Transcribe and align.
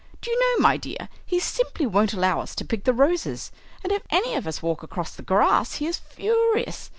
Do 0.19 0.31
you 0.31 0.39
know, 0.39 0.63
my 0.63 0.77
dear, 0.77 1.09
he 1.23 1.39
simply 1.39 1.85
won't 1.85 2.11
allow 2.15 2.39
us 2.39 2.55
to 2.55 2.65
pick 2.65 2.85
the 2.85 2.91
roses; 2.93 3.51
and 3.83 3.93
if 3.93 4.01
any 4.09 4.33
of 4.33 4.47
us 4.47 4.63
walk 4.63 4.81
across 4.81 5.13
the 5.13 5.21
grass 5.21 5.73
he 5.75 5.85
is 5.85 5.99
furious. 5.99 6.89